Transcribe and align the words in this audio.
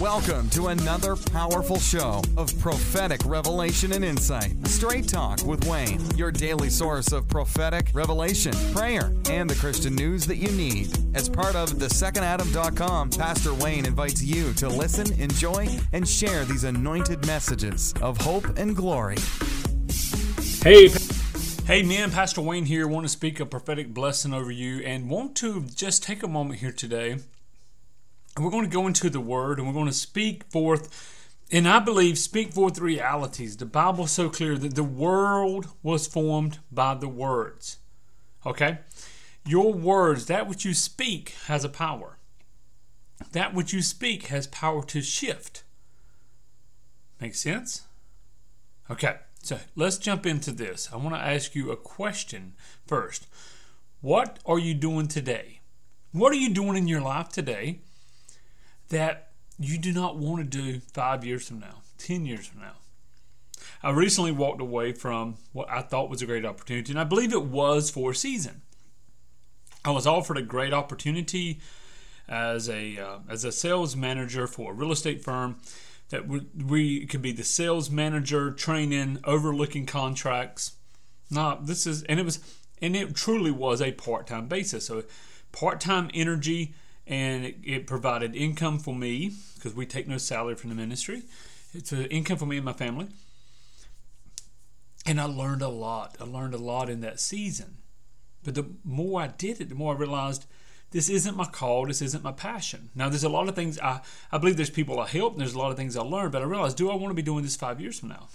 Welcome 0.00 0.50
to 0.50 0.66
another 0.66 1.16
powerful 1.16 1.78
show 1.78 2.20
of 2.36 2.56
prophetic 2.60 3.22
revelation 3.24 3.92
and 3.92 4.04
insight. 4.04 4.54
Straight 4.66 5.08
Talk 5.08 5.42
with 5.46 5.66
Wayne, 5.66 6.02
your 6.16 6.30
daily 6.30 6.68
source 6.68 7.12
of 7.12 7.26
prophetic 7.28 7.88
revelation, 7.94 8.52
prayer, 8.74 9.10
and 9.30 9.48
the 9.48 9.54
Christian 9.54 9.94
news 9.94 10.26
that 10.26 10.36
you 10.36 10.52
need. 10.52 10.94
As 11.16 11.30
part 11.30 11.56
of 11.56 11.78
the 11.78 11.86
thesecondadam.com, 11.86 13.08
Pastor 13.08 13.54
Wayne 13.54 13.86
invites 13.86 14.22
you 14.22 14.52
to 14.54 14.68
listen, 14.68 15.18
enjoy, 15.18 15.66
and 15.94 16.06
share 16.06 16.44
these 16.44 16.64
anointed 16.64 17.26
messages 17.26 17.94
of 18.02 18.18
hope 18.18 18.58
and 18.58 18.76
glory. 18.76 19.16
Hey, 20.62 20.90
hey, 21.64 21.82
man, 21.82 22.10
Pastor 22.10 22.42
Wayne 22.42 22.66
here. 22.66 22.86
Want 22.86 23.06
to 23.06 23.08
speak 23.08 23.40
a 23.40 23.46
prophetic 23.46 23.94
blessing 23.94 24.34
over 24.34 24.50
you 24.50 24.84
and 24.84 25.08
want 25.08 25.36
to 25.36 25.62
just 25.62 26.02
take 26.02 26.22
a 26.22 26.28
moment 26.28 26.60
here 26.60 26.72
today 26.72 27.16
and 28.36 28.44
we're 28.44 28.50
going 28.50 28.64
to 28.64 28.70
go 28.70 28.86
into 28.86 29.08
the 29.08 29.20
Word 29.20 29.58
and 29.58 29.66
we're 29.66 29.74
going 29.74 29.86
to 29.86 29.92
speak 29.92 30.44
forth, 30.44 31.32
and 31.50 31.66
I 31.66 31.78
believe 31.78 32.18
speak 32.18 32.52
forth 32.52 32.78
realities. 32.78 33.56
The 33.56 33.64
Bible's 33.64 34.12
so 34.12 34.28
clear 34.28 34.56
that 34.58 34.74
the 34.74 34.84
world 34.84 35.68
was 35.82 36.06
formed 36.06 36.58
by 36.70 36.94
the 36.94 37.08
words. 37.08 37.78
Okay? 38.44 38.80
Your 39.46 39.72
words, 39.72 40.26
that 40.26 40.46
which 40.46 40.64
you 40.64 40.74
speak, 40.74 41.30
has 41.46 41.64
a 41.64 41.68
power. 41.70 42.18
That 43.32 43.54
which 43.54 43.72
you 43.72 43.80
speak 43.80 44.26
has 44.26 44.46
power 44.48 44.84
to 44.84 45.00
shift. 45.00 45.64
Make 47.20 47.34
sense? 47.34 47.84
Okay, 48.90 49.16
so 49.42 49.58
let's 49.74 49.96
jump 49.96 50.26
into 50.26 50.52
this. 50.52 50.90
I 50.92 50.96
want 50.96 51.14
to 51.14 51.20
ask 51.20 51.54
you 51.54 51.70
a 51.70 51.76
question 51.76 52.52
first. 52.86 53.26
What 54.02 54.38
are 54.44 54.58
you 54.58 54.74
doing 54.74 55.08
today? 55.08 55.60
What 56.12 56.32
are 56.32 56.36
you 56.36 56.50
doing 56.50 56.76
in 56.76 56.86
your 56.86 57.00
life 57.00 57.30
today 57.30 57.80
that 58.88 59.30
you 59.58 59.78
do 59.78 59.92
not 59.92 60.16
want 60.16 60.50
to 60.50 60.62
do 60.62 60.80
five 60.92 61.24
years 61.24 61.48
from 61.48 61.60
now, 61.60 61.82
10 61.98 62.26
years 62.26 62.46
from 62.46 62.60
now. 62.60 62.74
I 63.82 63.90
recently 63.90 64.32
walked 64.32 64.60
away 64.60 64.92
from 64.92 65.36
what 65.52 65.70
I 65.70 65.82
thought 65.82 66.10
was 66.10 66.22
a 66.22 66.26
great 66.26 66.44
opportunity, 66.44 66.92
and 66.92 67.00
I 67.00 67.04
believe 67.04 67.32
it 67.32 67.44
was 67.44 67.90
for 67.90 68.10
a 68.10 68.14
season. 68.14 68.62
I 69.84 69.90
was 69.90 70.06
offered 70.06 70.38
a 70.38 70.42
great 70.42 70.72
opportunity 70.72 71.60
as 72.28 72.68
a 72.68 72.98
uh, 72.98 73.18
as 73.28 73.44
a 73.44 73.52
sales 73.52 73.94
manager 73.94 74.46
for 74.46 74.72
a 74.72 74.74
real 74.74 74.90
estate 74.90 75.22
firm 75.22 75.60
that 76.08 76.26
we, 76.26 76.46
we 76.56 77.06
could 77.06 77.22
be 77.22 77.32
the 77.32 77.44
sales 77.44 77.90
manager, 77.90 78.50
training, 78.50 79.18
overlooking 79.24 79.86
contracts. 79.86 80.72
Now 81.30 81.56
this 81.62 81.86
is 81.86 82.02
and 82.04 82.18
it 82.18 82.24
was 82.24 82.40
and 82.82 82.96
it 82.96 83.14
truly 83.14 83.50
was 83.50 83.80
a 83.80 83.92
part 83.92 84.26
time 84.26 84.48
basis. 84.48 84.86
So 84.86 85.04
part 85.52 85.80
time 85.80 86.10
energy 86.14 86.74
and 87.06 87.44
it, 87.44 87.56
it 87.62 87.86
provided 87.86 88.34
income 88.34 88.78
for 88.78 88.94
me 88.94 89.32
because 89.54 89.74
we 89.74 89.86
take 89.86 90.08
no 90.08 90.18
salary 90.18 90.54
from 90.54 90.70
the 90.70 90.76
ministry. 90.76 91.22
It's 91.74 91.92
an 91.92 92.06
income 92.06 92.38
for 92.38 92.46
me 92.46 92.56
and 92.56 92.64
my 92.64 92.72
family. 92.72 93.08
And 95.04 95.20
I 95.20 95.24
learned 95.24 95.62
a 95.62 95.68
lot. 95.68 96.16
I 96.20 96.24
learned 96.24 96.54
a 96.54 96.58
lot 96.58 96.90
in 96.90 97.00
that 97.00 97.20
season. 97.20 97.76
But 98.42 98.54
the 98.54 98.66
more 98.84 99.20
I 99.20 99.28
did 99.28 99.60
it, 99.60 99.68
the 99.68 99.74
more 99.74 99.94
I 99.94 99.98
realized 99.98 100.46
this 100.90 101.08
isn't 101.08 101.36
my 101.36 101.44
call. 101.44 101.86
This 101.86 102.02
isn't 102.02 102.24
my 102.24 102.32
passion. 102.32 102.90
Now, 102.94 103.08
there's 103.08 103.24
a 103.24 103.28
lot 103.28 103.48
of 103.48 103.54
things 103.54 103.78
I, 103.78 104.00
I 104.32 104.38
believe 104.38 104.56
there's 104.56 104.70
people 104.70 104.98
I 105.00 105.06
help 105.06 105.32
and 105.32 105.40
there's 105.40 105.54
a 105.54 105.58
lot 105.58 105.70
of 105.70 105.76
things 105.76 105.96
I 105.96 106.02
learned, 106.02 106.32
but 106.32 106.42
I 106.42 106.46
realized, 106.46 106.76
do 106.76 106.90
I 106.90 106.94
want 106.94 107.10
to 107.10 107.14
be 107.14 107.22
doing 107.22 107.42
this 107.42 107.56
five 107.56 107.80
years 107.80 107.98
from 107.98 108.08
now? 108.08 108.28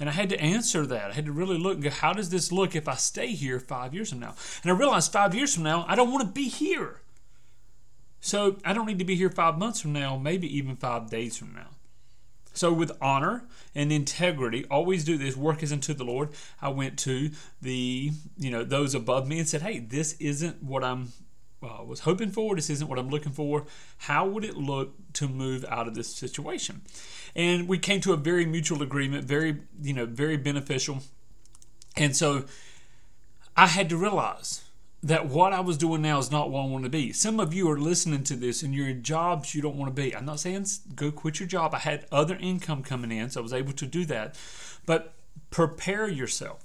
And 0.00 0.08
I 0.08 0.12
had 0.12 0.28
to 0.28 0.40
answer 0.40 0.86
that. 0.86 1.10
I 1.10 1.14
had 1.14 1.26
to 1.26 1.32
really 1.32 1.58
look, 1.58 1.74
and 1.74 1.82
go, 1.82 1.90
how 1.90 2.12
does 2.12 2.30
this 2.30 2.52
look 2.52 2.76
if 2.76 2.86
I 2.88 2.94
stay 2.94 3.28
here 3.28 3.58
five 3.58 3.92
years 3.92 4.10
from 4.10 4.20
now? 4.20 4.36
And 4.62 4.70
I 4.70 4.74
realized 4.74 5.12
five 5.12 5.34
years 5.34 5.54
from 5.54 5.64
now, 5.64 5.84
I 5.88 5.96
don't 5.96 6.12
want 6.12 6.24
to 6.24 6.32
be 6.32 6.48
here. 6.48 7.00
So 8.20 8.56
I 8.64 8.72
don't 8.72 8.86
need 8.86 8.98
to 8.98 9.04
be 9.04 9.14
here 9.14 9.30
five 9.30 9.58
months 9.58 9.80
from 9.80 9.92
now, 9.92 10.16
maybe 10.16 10.54
even 10.56 10.76
five 10.76 11.08
days 11.10 11.36
from 11.36 11.54
now. 11.54 11.68
So 12.58 12.72
with 12.72 12.90
honor 13.00 13.44
and 13.74 13.92
integrity, 13.92 14.64
always 14.68 15.04
do 15.04 15.16
this. 15.16 15.36
Work 15.36 15.62
is 15.62 15.72
unto 15.72 15.94
the 15.94 16.04
Lord. 16.04 16.30
I 16.60 16.70
went 16.70 16.98
to 17.00 17.30
the 17.62 18.10
you 18.36 18.50
know 18.50 18.64
those 18.64 18.96
above 18.96 19.28
me 19.28 19.38
and 19.38 19.48
said, 19.48 19.62
"Hey, 19.62 19.78
this 19.78 20.14
isn't 20.14 20.60
what 20.62 20.82
I'm 20.82 21.12
uh, 21.62 21.84
was 21.84 22.00
hoping 22.00 22.30
for. 22.30 22.56
This 22.56 22.68
isn't 22.68 22.88
what 22.88 22.98
I'm 22.98 23.10
looking 23.10 23.32
for. 23.32 23.66
How 23.98 24.26
would 24.26 24.44
it 24.44 24.56
look 24.56 24.94
to 25.14 25.28
move 25.28 25.64
out 25.68 25.86
of 25.86 25.94
this 25.94 26.12
situation?" 26.12 26.82
And 27.36 27.68
we 27.68 27.78
came 27.78 28.00
to 28.00 28.12
a 28.12 28.16
very 28.16 28.44
mutual 28.44 28.82
agreement, 28.82 29.24
very 29.24 29.58
you 29.80 29.92
know 29.92 30.06
very 30.06 30.36
beneficial. 30.36 31.02
And 31.96 32.16
so 32.16 32.44
I 33.56 33.68
had 33.68 33.88
to 33.90 33.96
realize 33.96 34.62
that 35.02 35.26
what 35.26 35.52
I 35.52 35.60
was 35.60 35.78
doing 35.78 36.02
now 36.02 36.18
is 36.18 36.30
not 36.30 36.50
what 36.50 36.62
I 36.62 36.66
want 36.66 36.84
to 36.84 36.90
be. 36.90 37.12
Some 37.12 37.38
of 37.38 37.54
you 37.54 37.70
are 37.70 37.78
listening 37.78 38.24
to 38.24 38.36
this 38.36 38.62
and 38.62 38.74
you're 38.74 38.88
in 38.88 39.02
jobs 39.02 39.54
you 39.54 39.62
don't 39.62 39.76
want 39.76 39.94
to 39.94 40.02
be. 40.02 40.14
I'm 40.14 40.24
not 40.24 40.40
saying 40.40 40.66
go 40.94 41.12
quit 41.12 41.38
your 41.38 41.48
job. 41.48 41.74
I 41.74 41.78
had 41.78 42.06
other 42.10 42.36
income 42.36 42.82
coming 42.82 43.12
in, 43.12 43.30
so 43.30 43.40
I 43.40 43.42
was 43.42 43.52
able 43.52 43.72
to 43.74 43.86
do 43.86 44.04
that. 44.06 44.36
But 44.86 45.14
prepare 45.50 46.08
yourself. 46.08 46.64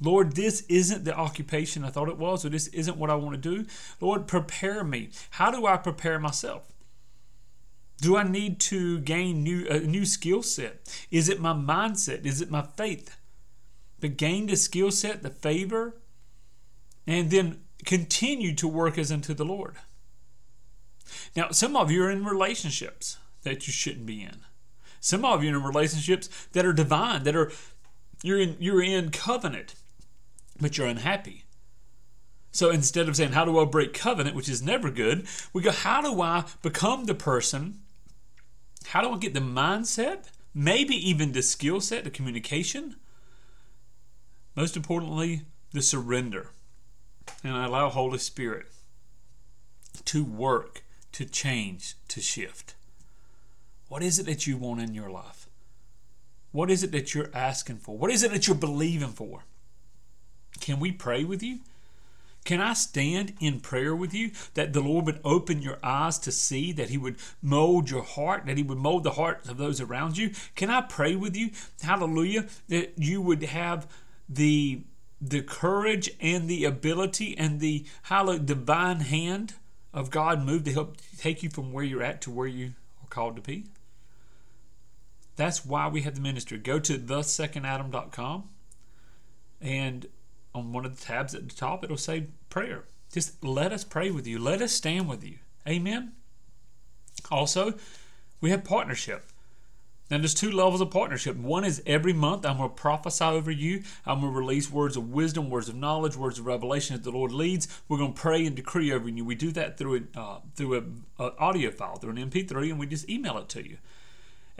Lord, 0.00 0.34
this 0.34 0.62
isn't 0.62 1.04
the 1.04 1.14
occupation 1.14 1.84
I 1.84 1.90
thought 1.90 2.08
it 2.08 2.16
was, 2.16 2.44
or 2.44 2.48
this 2.48 2.68
isn't 2.68 2.96
what 2.96 3.10
I 3.10 3.14
want 3.16 3.34
to 3.34 3.56
do. 3.56 3.66
Lord, 4.00 4.26
prepare 4.26 4.82
me. 4.82 5.10
How 5.30 5.50
do 5.50 5.66
I 5.66 5.76
prepare 5.76 6.18
myself? 6.18 6.72
Do 8.00 8.16
I 8.16 8.22
need 8.22 8.58
to 8.60 9.00
gain 9.00 9.42
new 9.42 9.66
a 9.68 9.80
new 9.80 10.04
skill 10.04 10.42
set? 10.42 11.06
Is 11.10 11.28
it 11.28 11.40
my 11.40 11.52
mindset? 11.52 12.24
Is 12.24 12.40
it 12.40 12.50
my 12.50 12.62
faith? 12.62 13.16
But 14.00 14.16
gain 14.16 14.46
the 14.46 14.56
skill 14.56 14.90
set, 14.90 15.22
the 15.22 15.30
favor, 15.30 15.94
and 17.06 17.30
then 17.30 17.60
continue 17.84 18.54
to 18.54 18.68
work 18.68 18.98
as 18.98 19.12
unto 19.12 19.34
the 19.34 19.44
Lord. 19.44 19.76
Now, 21.36 21.50
some 21.50 21.76
of 21.76 21.90
you 21.90 22.04
are 22.04 22.10
in 22.10 22.24
relationships 22.24 23.18
that 23.42 23.66
you 23.66 23.72
shouldn't 23.72 24.06
be 24.06 24.22
in. 24.22 24.38
Some 25.00 25.24
of 25.24 25.44
you 25.44 25.52
are 25.52 25.56
in 25.56 25.62
relationships 25.62 26.28
that 26.52 26.64
are 26.64 26.72
divine, 26.72 27.24
that 27.24 27.36
are 27.36 27.52
you're 28.22 28.40
in 28.40 28.56
you're 28.58 28.82
in 28.82 29.10
covenant, 29.10 29.74
but 30.58 30.78
you're 30.78 30.86
unhappy. 30.86 31.44
So 32.52 32.70
instead 32.70 33.08
of 33.08 33.16
saying 33.16 33.32
how 33.32 33.44
do 33.44 33.58
I 33.58 33.66
break 33.66 33.92
covenant, 33.92 34.34
which 34.34 34.48
is 34.48 34.62
never 34.62 34.90
good, 34.90 35.26
we 35.52 35.60
go 35.60 35.72
how 35.72 36.00
do 36.00 36.22
I 36.22 36.44
become 36.62 37.04
the 37.04 37.14
person? 37.14 37.80
How 38.86 39.02
do 39.02 39.10
I 39.10 39.18
get 39.18 39.34
the 39.34 39.40
mindset? 39.40 40.30
Maybe 40.54 40.94
even 40.94 41.32
the 41.32 41.42
skill 41.42 41.80
set, 41.80 42.04
the 42.04 42.10
communication. 42.10 42.96
Most 44.56 44.76
importantly, 44.76 45.42
the 45.72 45.82
surrender 45.82 46.50
and 47.42 47.54
I 47.54 47.66
allow 47.66 47.88
Holy 47.88 48.18
Spirit 48.18 48.66
to 50.04 50.24
work, 50.24 50.82
to 51.12 51.24
change, 51.24 51.94
to 52.08 52.20
shift. 52.20 52.74
What 53.88 54.02
is 54.02 54.18
it 54.18 54.26
that 54.26 54.46
you 54.46 54.56
want 54.56 54.80
in 54.80 54.94
your 54.94 55.10
life? 55.10 55.48
What 56.52 56.70
is 56.70 56.82
it 56.82 56.92
that 56.92 57.14
you're 57.14 57.30
asking 57.34 57.78
for? 57.78 57.96
What 57.96 58.10
is 58.10 58.22
it 58.22 58.30
that 58.30 58.46
you're 58.46 58.56
believing 58.56 59.08
for? 59.08 59.44
Can 60.60 60.80
we 60.80 60.92
pray 60.92 61.24
with 61.24 61.42
you? 61.42 61.60
Can 62.44 62.60
I 62.60 62.74
stand 62.74 63.32
in 63.40 63.60
prayer 63.60 63.96
with 63.96 64.12
you 64.12 64.30
that 64.52 64.72
the 64.72 64.80
Lord 64.80 65.06
would 65.06 65.20
open 65.24 65.62
your 65.62 65.78
eyes 65.82 66.18
to 66.20 66.32
see, 66.32 66.72
that 66.72 66.90
He 66.90 66.98
would 66.98 67.16
mold 67.40 67.90
your 67.90 68.02
heart, 68.02 68.44
that 68.46 68.58
He 68.58 68.62
would 68.62 68.78
mold 68.78 69.02
the 69.02 69.12
hearts 69.12 69.48
of 69.48 69.56
those 69.56 69.80
around 69.80 70.18
you? 70.18 70.30
Can 70.54 70.70
I 70.70 70.82
pray 70.82 71.16
with 71.16 71.34
you, 71.34 71.50
hallelujah, 71.82 72.46
that 72.68 72.92
you 72.98 73.22
would 73.22 73.42
have 73.42 73.86
the 74.28 74.82
the 75.28 75.42
courage 75.42 76.10
and 76.20 76.48
the 76.48 76.64
ability 76.64 77.36
and 77.38 77.60
the 77.60 77.86
hallowed 78.04 78.44
divine 78.46 79.00
hand 79.00 79.54
of 79.92 80.10
God 80.10 80.44
move 80.44 80.64
to 80.64 80.72
help 80.72 80.98
take 81.18 81.42
you 81.42 81.48
from 81.48 81.72
where 81.72 81.84
you're 81.84 82.02
at 82.02 82.20
to 82.22 82.30
where 82.30 82.46
you 82.46 82.74
are 83.02 83.08
called 83.08 83.36
to 83.36 83.42
be. 83.42 83.64
That's 85.36 85.64
why 85.64 85.88
we 85.88 86.02
have 86.02 86.16
the 86.16 86.20
ministry. 86.20 86.58
Go 86.58 86.78
to 86.78 86.98
thesecondadam.com 86.98 88.44
and 89.60 90.06
on 90.54 90.72
one 90.72 90.84
of 90.84 90.98
the 90.98 91.04
tabs 91.04 91.34
at 91.34 91.48
the 91.48 91.54
top 91.54 91.82
it'll 91.82 91.96
say 91.96 92.26
prayer. 92.50 92.84
Just 93.12 93.42
let 93.42 93.72
us 93.72 93.82
pray 93.82 94.10
with 94.10 94.26
you. 94.26 94.38
Let 94.38 94.60
us 94.60 94.72
stand 94.72 95.08
with 95.08 95.24
you. 95.24 95.38
Amen. 95.66 96.12
Also, 97.30 97.74
we 98.40 98.50
have 98.50 98.64
partnership. 98.64 99.24
Now, 100.14 100.20
there's 100.20 100.32
two 100.32 100.52
levels 100.52 100.80
of 100.80 100.92
partnership. 100.92 101.36
One 101.36 101.64
is 101.64 101.82
every 101.86 102.12
month 102.12 102.46
I'm 102.46 102.58
going 102.58 102.70
to 102.70 102.74
prophesy 102.76 103.24
over 103.24 103.50
you. 103.50 103.82
I'm 104.06 104.20
going 104.20 104.32
to 104.32 104.38
release 104.38 104.70
words 104.70 104.96
of 104.96 105.10
wisdom, 105.10 105.50
words 105.50 105.68
of 105.68 105.74
knowledge, 105.74 106.14
words 106.14 106.38
of 106.38 106.46
revelation 106.46 106.94
as 106.94 107.02
the 107.02 107.10
Lord 107.10 107.32
leads. 107.32 107.66
We're 107.88 107.98
going 107.98 108.14
to 108.14 108.20
pray 108.20 108.46
and 108.46 108.54
decree 108.54 108.92
over 108.92 109.08
you. 109.08 109.24
We 109.24 109.34
do 109.34 109.50
that 109.50 109.76
through 109.76 109.94
an 109.96 110.08
uh, 110.14 110.38
through 110.54 110.76
a, 111.18 111.24
a, 111.24 111.36
audio 111.38 111.72
file, 111.72 111.96
through 111.96 112.10
an 112.10 112.30
MP3, 112.30 112.70
and 112.70 112.78
we 112.78 112.86
just 112.86 113.10
email 113.10 113.36
it 113.38 113.48
to 113.48 113.68
you. 113.68 113.78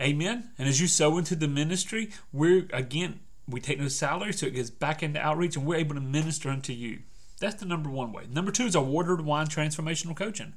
Amen. 0.00 0.50
And 0.58 0.66
as 0.68 0.80
you 0.80 0.88
sow 0.88 1.18
into 1.18 1.36
the 1.36 1.46
ministry, 1.46 2.10
we're 2.32 2.66
again 2.72 3.20
we 3.48 3.60
take 3.60 3.78
no 3.78 3.86
salary, 3.86 4.32
so 4.32 4.46
it 4.46 4.54
gets 4.54 4.70
back 4.70 5.04
into 5.04 5.20
outreach, 5.20 5.54
and 5.54 5.64
we're 5.64 5.76
able 5.76 5.94
to 5.94 6.00
minister 6.00 6.50
unto 6.50 6.72
you. 6.72 7.02
That's 7.38 7.54
the 7.54 7.66
number 7.66 7.90
one 7.90 8.10
way. 8.10 8.24
Number 8.28 8.50
two 8.50 8.64
is 8.64 8.74
our 8.74 8.82
water 8.82 9.14
wine 9.14 9.46
transformational 9.46 10.16
coaching. 10.16 10.54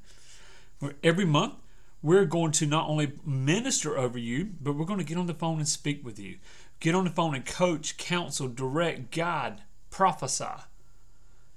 Where 0.79 0.95
every 1.03 1.25
month 1.25 1.53
we're 2.01 2.25
going 2.25 2.51
to 2.53 2.65
not 2.65 2.88
only 2.88 3.13
minister 3.25 3.97
over 3.97 4.17
you, 4.17 4.51
but 4.61 4.73
we're 4.73 4.85
going 4.85 4.99
to 4.99 5.05
get 5.05 5.17
on 5.17 5.27
the 5.27 5.33
phone 5.33 5.57
and 5.57 5.67
speak 5.67 6.05
with 6.05 6.19
you. 6.19 6.38
Get 6.79 6.95
on 6.95 7.05
the 7.05 7.09
phone 7.09 7.33
and 7.33 7.45
coach, 7.45 7.97
counsel, 7.97 8.47
direct, 8.47 9.11
guide, 9.11 9.63
prophesy, 9.89 10.63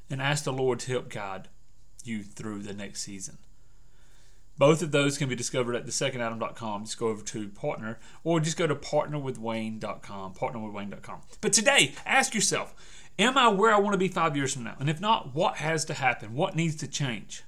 and 0.08 0.22
ask 0.22 0.44
the 0.44 0.52
Lord 0.52 0.80
to 0.80 0.92
help 0.92 1.10
guide 1.10 1.48
you 2.04 2.22
through 2.22 2.62
the 2.62 2.72
next 2.72 3.02
season. 3.02 3.38
Both 4.56 4.82
of 4.82 4.92
those 4.92 5.16
can 5.16 5.28
be 5.28 5.34
discovered 5.34 5.74
at 5.74 5.86
thesecondadam.com. 5.86 6.84
Just 6.84 6.98
go 6.98 7.08
over 7.08 7.22
to 7.22 7.48
partner 7.48 7.98
or 8.24 8.40
just 8.40 8.58
go 8.58 8.66
to 8.66 8.74
partnerwithwayne.com, 8.74 10.34
partnerwithwayne.com. 10.34 11.20
But 11.40 11.52
today, 11.52 11.94
ask 12.04 12.34
yourself, 12.34 12.74
am 13.18 13.38
I 13.38 13.48
where 13.48 13.74
I 13.74 13.78
want 13.78 13.94
to 13.94 13.98
be 13.98 14.08
5 14.08 14.36
years 14.36 14.52
from 14.52 14.64
now? 14.64 14.76
And 14.78 14.90
if 14.90 15.00
not, 15.00 15.34
what 15.34 15.56
has 15.56 15.84
to 15.86 15.94
happen? 15.94 16.34
What 16.34 16.56
needs 16.56 16.76
to 16.76 16.86
change? 16.86 17.42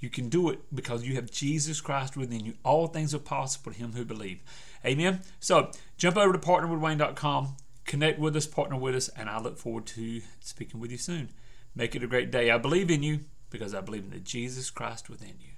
You 0.00 0.10
can 0.10 0.28
do 0.28 0.48
it 0.50 0.60
because 0.72 1.04
you 1.04 1.14
have 1.16 1.30
Jesus 1.30 1.80
Christ 1.80 2.16
within 2.16 2.44
you. 2.44 2.54
All 2.64 2.86
things 2.86 3.14
are 3.14 3.18
possible 3.18 3.72
to 3.72 3.78
him 3.78 3.92
who 3.92 4.04
believe. 4.04 4.40
Amen. 4.84 5.22
So, 5.40 5.70
jump 5.96 6.16
over 6.16 6.32
to 6.32 6.38
partnerwithwayne.com, 6.38 7.56
connect 7.84 8.18
with 8.18 8.36
us, 8.36 8.46
partner 8.46 8.76
with 8.76 8.94
us, 8.94 9.08
and 9.08 9.28
I 9.28 9.40
look 9.40 9.58
forward 9.58 9.86
to 9.86 10.22
speaking 10.40 10.78
with 10.78 10.92
you 10.92 10.98
soon. 10.98 11.30
Make 11.74 11.96
it 11.96 12.02
a 12.02 12.06
great 12.06 12.30
day. 12.30 12.50
I 12.50 12.58
believe 12.58 12.90
in 12.90 13.02
you 13.02 13.20
because 13.50 13.74
I 13.74 13.80
believe 13.80 14.04
in 14.04 14.10
the 14.10 14.20
Jesus 14.20 14.70
Christ 14.70 15.10
within 15.10 15.34
you. 15.40 15.57